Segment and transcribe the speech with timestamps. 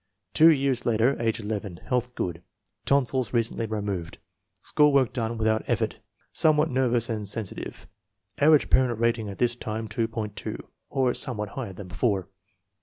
[0.33, 1.77] Two years later, age 11.
[1.85, 2.41] Health good.
[2.87, 4.17] Tonsils recently removed.
[4.63, 5.99] School work done without effort.
[6.33, 7.85] Somewhat nervous and sensitive.
[8.39, 10.59] Average parent rat* ing at this time, 2.20,
[10.89, 12.29] or somewhat higher than before.